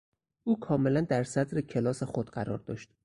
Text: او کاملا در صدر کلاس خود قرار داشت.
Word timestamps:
او 0.43 0.59
کاملا 0.59 1.01
در 1.01 1.23
صدر 1.23 1.61
کلاس 1.61 2.03
خود 2.03 2.29
قرار 2.29 2.57
داشت. 2.57 2.89